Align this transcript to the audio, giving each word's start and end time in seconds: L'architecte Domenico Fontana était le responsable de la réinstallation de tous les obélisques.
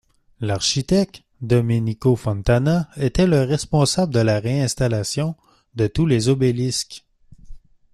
L'architecte 0.39 1.21
Domenico 1.41 2.15
Fontana 2.15 2.89
était 2.97 3.27
le 3.27 3.43
responsable 3.43 4.11
de 4.11 4.19
la 4.19 4.39
réinstallation 4.39 5.35
de 5.75 5.85
tous 5.85 6.07
les 6.07 6.27
obélisques. 6.27 7.05